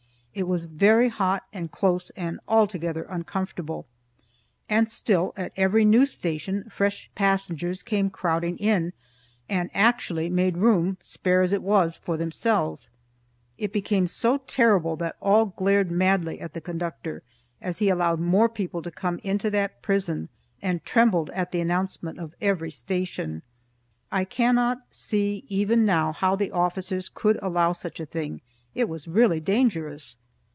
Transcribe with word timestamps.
It 0.33 0.47
was 0.47 0.63
very 0.63 1.09
hot 1.09 1.43
and 1.51 1.69
close 1.69 2.09
and 2.11 2.39
altogether 2.47 3.03
uncomfortable, 3.09 3.85
and 4.69 4.87
still 4.89 5.33
at 5.35 5.51
every 5.57 5.83
new 5.83 6.05
station 6.05 6.69
fresh 6.69 7.11
passengers 7.15 7.83
came 7.83 8.09
crowding 8.09 8.55
in, 8.57 8.93
and 9.49 9.69
actually 9.73 10.29
made 10.29 10.55
room, 10.55 10.95
spare 11.03 11.41
as 11.41 11.51
it 11.51 11.61
was, 11.61 11.97
for 11.97 12.15
themselves. 12.15 12.89
It 13.57 13.73
became 13.73 14.07
so 14.07 14.37
terrible 14.47 14.95
that 14.95 15.17
all 15.21 15.47
glared 15.47 15.91
madly 15.91 16.39
at 16.39 16.53
the 16.53 16.61
conductor 16.61 17.23
as 17.61 17.79
he 17.79 17.89
allowed 17.89 18.21
more 18.21 18.47
people 18.47 18.81
to 18.83 18.89
come 18.89 19.19
into 19.25 19.49
that 19.49 19.81
prison, 19.81 20.29
and 20.61 20.81
trembled 20.85 21.29
at 21.31 21.51
the 21.51 21.59
announcement 21.59 22.19
of 22.19 22.35
every 22.39 22.71
station. 22.71 23.41
I 24.13 24.23
cannot 24.23 24.77
see 24.91 25.43
even 25.49 25.85
now 25.85 26.13
how 26.13 26.37
the 26.37 26.51
officers 26.51 27.09
could 27.13 27.37
allow 27.41 27.73
such 27.73 27.99
a 27.99 28.05
thing; 28.05 28.39
it 28.73 28.87
was 28.87 29.05
really 29.09 29.41
dangerous. 29.41 30.15